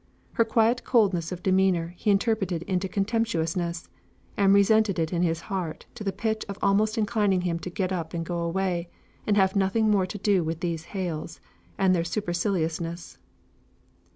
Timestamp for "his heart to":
5.21-6.03